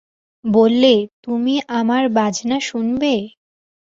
বললে, 0.45 0.93
তুমি 1.23 1.55
আমার 1.79 2.03
বাজনা 2.17 2.57
শুনবে? 2.61 3.13